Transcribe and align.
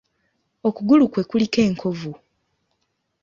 Okugulu 0.67 1.03
kwe 1.11 1.21
kuliko 1.29 1.59
enkovu. 1.67 2.11